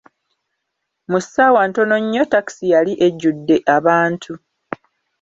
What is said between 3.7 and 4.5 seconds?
abantu!